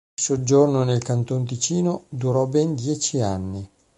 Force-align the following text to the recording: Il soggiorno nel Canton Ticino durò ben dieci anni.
Il 0.17 0.23
soggiorno 0.23 0.83
nel 0.83 1.03
Canton 1.03 1.45
Ticino 1.45 2.05
durò 2.09 2.47
ben 2.47 2.73
dieci 2.73 3.21
anni. 3.21 3.69